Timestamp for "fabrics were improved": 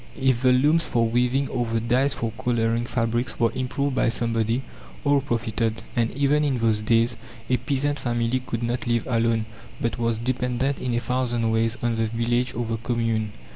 2.85-3.93